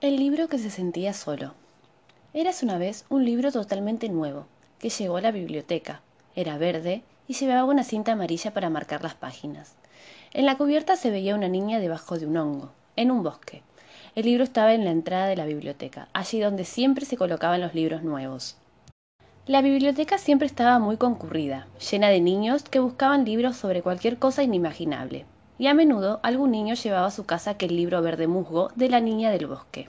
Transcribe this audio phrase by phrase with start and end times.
[0.00, 1.52] El libro que se sentía solo.
[2.32, 4.46] Eras una vez un libro totalmente nuevo,
[4.78, 6.00] que llegó a la biblioteca.
[6.34, 9.74] Era verde y llevaba una cinta amarilla para marcar las páginas.
[10.32, 13.62] En la cubierta se veía una niña debajo de un hongo, en un bosque.
[14.14, 17.74] El libro estaba en la entrada de la biblioteca, allí donde siempre se colocaban los
[17.74, 18.56] libros nuevos.
[19.46, 24.42] La biblioteca siempre estaba muy concurrida, llena de niños que buscaban libros sobre cualquier cosa
[24.42, 25.26] inimaginable,
[25.60, 29.00] y a menudo algún niño llevaba a su casa aquel libro verde musgo de la
[29.00, 29.88] niña del bosque.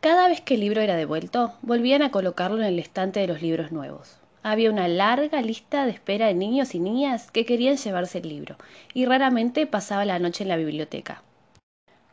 [0.00, 3.42] Cada vez que el libro era devuelto, volvían a colocarlo en el estante de los
[3.42, 4.16] libros nuevos.
[4.42, 8.56] Había una larga lista de espera de niños y niñas que querían llevarse el libro,
[8.94, 11.22] y raramente pasaba la noche en la biblioteca.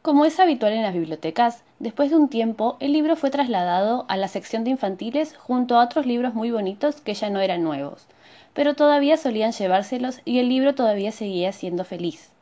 [0.02, 4.18] Como es habitual en las bibliotecas, después de un tiempo el libro fue trasladado a
[4.18, 8.08] la sección de infantiles junto a otros libros muy bonitos que ya no eran nuevos,
[8.54, 12.35] pero todavía solían llevárselos y el libro todavía seguía siendo feliz.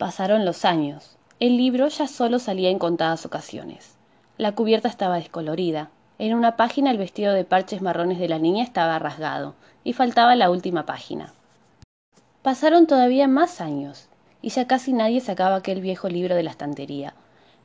[0.00, 1.18] Pasaron los años.
[1.40, 3.98] El libro ya solo salía en contadas ocasiones.
[4.38, 5.90] La cubierta estaba descolorida.
[6.18, 10.36] En una página el vestido de parches marrones de la niña estaba rasgado, y faltaba
[10.36, 11.34] la última página.
[12.40, 14.08] Pasaron todavía más años,
[14.40, 17.12] y ya casi nadie sacaba aquel viejo libro de la estantería,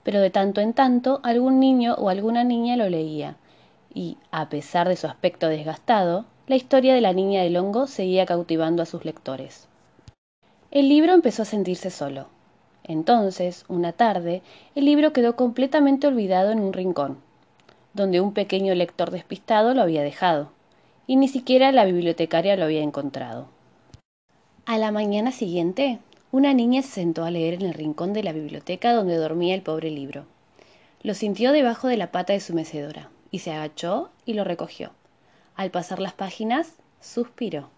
[0.03, 3.37] pero de tanto en tanto algún niño o alguna niña lo leía,
[3.93, 8.25] y, a pesar de su aspecto desgastado, la historia de la niña del hongo seguía
[8.25, 9.69] cautivando a sus lectores.
[10.75, 12.27] El libro empezó a sentirse solo.
[12.83, 14.41] Entonces, una tarde,
[14.75, 17.17] el libro quedó completamente olvidado en un rincón,
[17.93, 20.51] donde un pequeño lector despistado lo había dejado,
[21.07, 23.47] y ni siquiera la bibliotecaria lo había encontrado.
[24.65, 25.99] A la mañana siguiente,
[26.33, 29.61] una niña se sentó a leer en el rincón de la biblioteca donde dormía el
[29.61, 30.25] pobre libro.
[31.03, 34.91] Lo sintió debajo de la pata de su mecedora, y se agachó y lo recogió.
[35.55, 37.69] Al pasar las páginas, suspiró.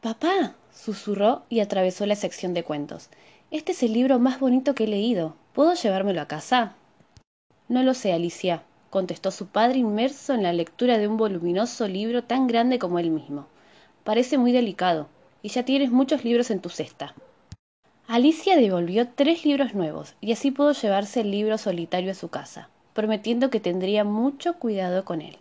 [0.00, 3.10] Papá, susurró y atravesó la sección de cuentos.
[3.50, 5.34] Este es el libro más bonito que he leído.
[5.52, 6.74] ¿Puedo llevármelo a casa?
[7.68, 12.24] No lo sé, Alicia, contestó su padre inmerso en la lectura de un voluminoso libro
[12.24, 13.46] tan grande como él mismo.
[14.02, 15.06] Parece muy delicado,
[15.42, 17.14] y ya tienes muchos libros en tu cesta.
[18.08, 22.70] Alicia devolvió tres libros nuevos, y así pudo llevarse el libro solitario a su casa,
[22.94, 25.36] prometiendo que tendría mucho cuidado con él.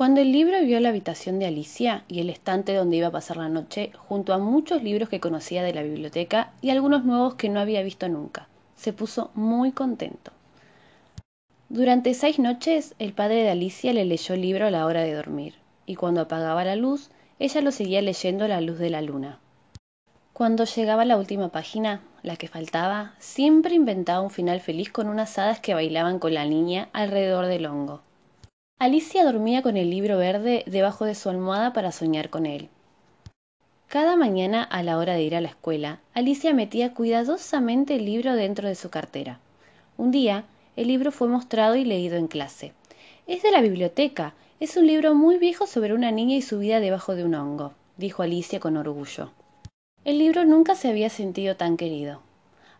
[0.00, 3.36] Cuando el libro vio la habitación de Alicia y el estante donde iba a pasar
[3.36, 7.50] la noche, junto a muchos libros que conocía de la biblioteca y algunos nuevos que
[7.50, 10.32] no había visto nunca, se puso muy contento.
[11.68, 15.12] Durante seis noches el padre de Alicia le leyó el libro a la hora de
[15.12, 19.02] dormir, y cuando apagaba la luz, ella lo seguía leyendo a la luz de la
[19.02, 19.38] luna.
[20.32, 25.38] Cuando llegaba la última página, la que faltaba, siempre inventaba un final feliz con unas
[25.38, 28.00] hadas que bailaban con la niña alrededor del hongo.
[28.82, 32.70] Alicia dormía con el libro verde debajo de su almohada para soñar con él.
[33.88, 38.34] Cada mañana a la hora de ir a la escuela, Alicia metía cuidadosamente el libro
[38.36, 39.38] dentro de su cartera.
[39.98, 40.46] Un día,
[40.76, 42.72] el libro fue mostrado y leído en clase.
[43.26, 44.32] Es de la biblioteca.
[44.60, 47.74] Es un libro muy viejo sobre una niña y su vida debajo de un hongo,
[47.98, 49.30] dijo Alicia con orgullo.
[50.06, 52.22] El libro nunca se había sentido tan querido.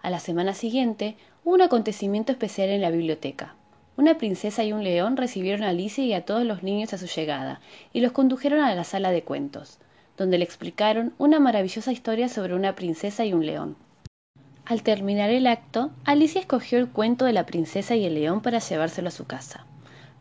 [0.00, 3.55] A la semana siguiente hubo un acontecimiento especial en la biblioteca.
[4.00, 7.05] Una princesa y un león recibieron a Alicia y a todos los niños a su
[7.05, 7.61] llegada
[7.93, 9.77] y los condujeron a la sala de cuentos,
[10.16, 13.77] donde le explicaron una maravillosa historia sobre una princesa y un león.
[14.65, 18.60] Al terminar el acto, Alicia escogió el cuento de la princesa y el león para
[18.60, 19.66] llevárselo a su casa.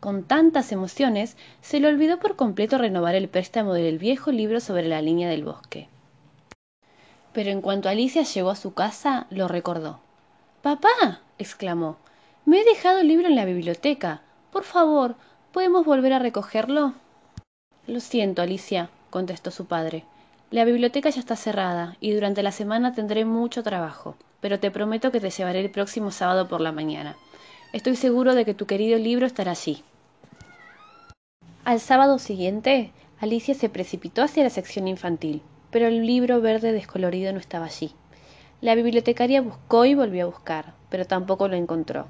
[0.02, 4.90] Con tantas emociones, se le olvidó por completo renovar el préstamo del viejo libro sobre
[4.90, 5.88] la línea del bosque.
[7.32, 10.02] Pero en cuanto Alicia llegó a su casa, lo recordó.
[10.62, 11.96] Papá, exclamó,
[12.50, 14.22] me he dejado el libro en la biblioteca.
[14.52, 15.14] Por favor,
[15.52, 16.96] ¿podemos volver a recogerlo?
[17.86, 20.04] Lo siento, Alicia, contestó su padre.
[20.50, 25.12] La biblioteca ya está cerrada y durante la semana tendré mucho trabajo, pero te prometo
[25.12, 27.16] que te llevaré el próximo sábado por la mañana.
[27.72, 29.84] Estoy seguro de que tu querido libro estará allí.
[31.66, 37.32] Al sábado siguiente, Alicia se precipitó hacia la sección infantil, pero el libro verde descolorido
[37.32, 37.92] no estaba allí.
[38.60, 42.08] La bibliotecaria buscó y volvió a buscar, pero tampoco lo encontró.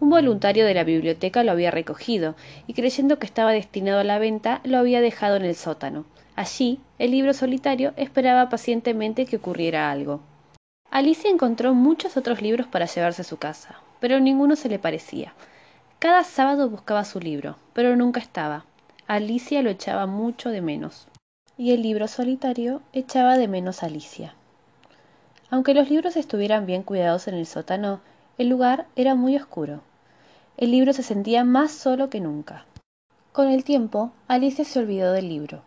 [0.00, 2.34] Un voluntario de la biblioteca lo había recogido
[2.66, 6.06] y creyendo que estaba destinado a la venta lo había dejado en el sótano.
[6.36, 10.22] Allí, el libro solitario esperaba pacientemente que ocurriera algo.
[10.90, 15.34] Alicia encontró muchos otros libros para llevarse a su casa, pero ninguno se le parecía.
[15.98, 18.64] Cada sábado buscaba su libro, pero nunca estaba.
[19.06, 21.08] Alicia lo echaba mucho de menos.
[21.58, 24.34] Y el libro solitario echaba de menos a Alicia.
[25.50, 28.00] Aunque los libros estuvieran bien cuidados en el sótano,
[28.38, 29.82] el lugar era muy oscuro
[30.60, 32.66] el libro se sentía más solo que nunca.
[33.32, 35.62] Con el tiempo, Alicia se olvidó del libro.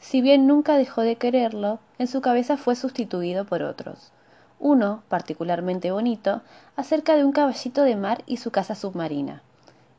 [0.00, 4.10] Si bien nunca dejó de quererlo, en su cabeza fue sustituido por otros.
[4.58, 6.40] uno, particularmente bonito,
[6.76, 9.42] acerca de un caballito de mar y su casa submarina,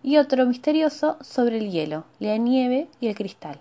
[0.01, 3.59] y otro misterioso sobre el hielo, la nieve y el cristal.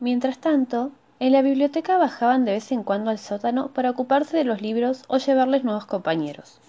[0.00, 0.90] Mientras tanto,
[1.20, 5.04] en la biblioteca bajaban de vez en cuando al sótano para ocuparse de los libros
[5.06, 6.60] o llevarles nuevos compañeros.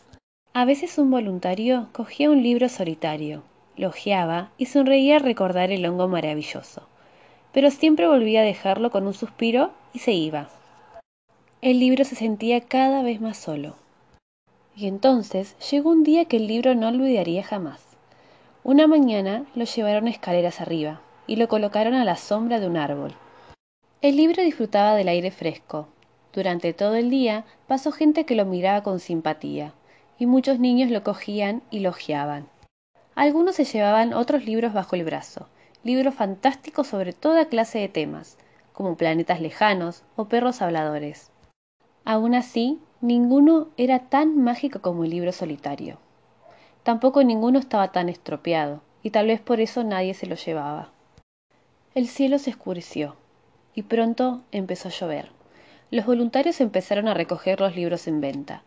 [0.58, 3.44] A veces un voluntario cogía un libro solitario,
[3.76, 6.88] lo ojeaba y sonreía al recordar el hongo maravilloso,
[7.52, 10.50] pero siempre volvía a dejarlo con un suspiro y se iba.
[11.62, 13.76] El libro se sentía cada vez más solo.
[14.76, 17.96] Y entonces llegó un día que el libro no olvidaría jamás.
[18.64, 23.14] Una mañana lo llevaron escaleras arriba y lo colocaron a la sombra de un árbol.
[24.02, 25.88] El libro disfrutaba del aire fresco.
[26.34, 29.76] Durante todo el día pasó gente que lo miraba con simpatía,
[30.20, 32.48] y muchos niños lo cogían y lo ojeaban.
[33.16, 35.48] Algunos se llevaban otros libros bajo el brazo,
[35.84, 38.38] libros fantásticos sobre toda clase de temas,
[38.74, 41.32] como planetas lejanos o perros habladores.
[42.06, 45.98] Aun así, ninguno era tan mágico como el libro solitario.
[46.84, 50.90] Tampoco ninguno estaba tan estropeado, y tal vez por eso nadie se lo llevaba.
[51.96, 53.16] El cielo se oscureció,
[53.74, 55.30] y pronto empezó a llover.
[55.90, 58.64] Los voluntarios empezaron a recoger los libros en venta,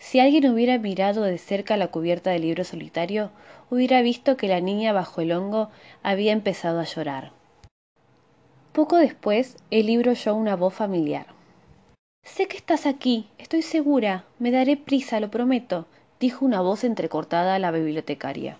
[0.00, 3.30] si alguien hubiera mirado de cerca la cubierta del libro solitario,
[3.68, 5.68] hubiera visto que la niña bajo el hongo
[6.02, 7.32] había empezado a llorar.
[8.72, 11.26] Poco después, el libro oyó una voz familiar.
[12.24, 15.86] Sé que estás aquí, estoy segura, me daré prisa, lo prometo,
[16.18, 18.58] dijo una voz entrecortada a la bibliotecaria.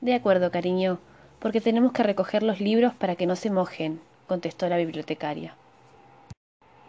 [0.00, 0.98] De acuerdo, cariño,
[1.38, 5.54] porque tenemos que recoger los libros para que no se mojen, contestó la bibliotecaria.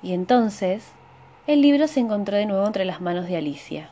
[0.01, 0.91] Y entonces
[1.45, 3.89] el libro se encontró de nuevo entre las manos de Alicia.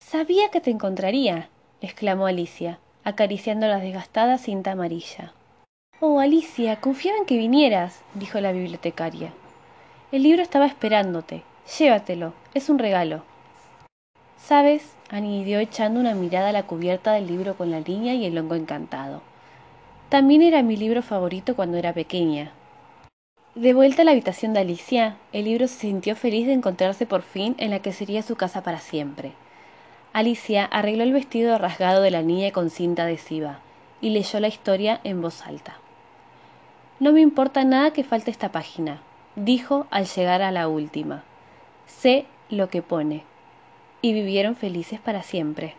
[0.00, 1.48] Sabía que te encontraría,
[1.80, 5.32] exclamó Alicia, acariciando la desgastada cinta amarilla.
[5.98, 9.32] Oh, Alicia, confiaba en que vinieras, dijo la bibliotecaria.
[10.12, 11.42] El libro estaba esperándote.
[11.78, 13.22] Llévatelo, es un regalo.
[14.36, 14.94] ¿Sabes?
[15.08, 18.54] añadió echando una mirada a la cubierta del libro con la línea y el hongo
[18.54, 19.22] encantado.
[20.08, 22.52] También era mi libro favorito cuando era pequeña.
[23.56, 27.22] De vuelta a la habitación de Alicia, el libro se sintió feliz de encontrarse por
[27.22, 29.32] fin en la que sería su casa para siempre.
[30.12, 33.58] Alicia arregló el vestido rasgado de la niña con cinta adhesiva
[34.00, 35.78] y leyó la historia en voz alta.
[37.00, 39.02] No me importa nada que falte esta página,
[39.34, 41.24] dijo al llegar a la última.
[41.86, 43.24] Sé lo que pone.
[44.00, 45.74] Y vivieron felices para siempre.